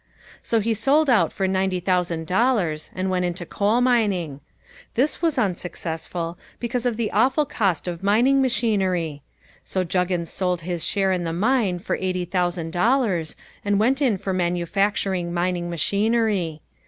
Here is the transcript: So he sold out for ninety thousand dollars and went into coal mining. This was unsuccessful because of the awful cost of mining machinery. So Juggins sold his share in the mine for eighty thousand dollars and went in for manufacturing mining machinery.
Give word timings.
So 0.41 0.61
he 0.61 0.73
sold 0.73 1.11
out 1.11 1.31
for 1.31 1.47
ninety 1.47 1.79
thousand 1.79 2.25
dollars 2.25 2.89
and 2.95 3.11
went 3.11 3.23
into 3.23 3.45
coal 3.45 3.81
mining. 3.81 4.41
This 4.95 5.21
was 5.21 5.37
unsuccessful 5.37 6.39
because 6.59 6.87
of 6.87 6.97
the 6.97 7.11
awful 7.11 7.45
cost 7.45 7.87
of 7.87 8.01
mining 8.01 8.41
machinery. 8.41 9.21
So 9.63 9.83
Juggins 9.83 10.31
sold 10.31 10.61
his 10.61 10.83
share 10.83 11.11
in 11.11 11.23
the 11.23 11.31
mine 11.33 11.77
for 11.77 11.97
eighty 11.97 12.25
thousand 12.25 12.73
dollars 12.73 13.35
and 13.63 13.77
went 13.79 14.01
in 14.01 14.17
for 14.17 14.33
manufacturing 14.33 15.31
mining 15.31 15.69
machinery. 15.69 16.63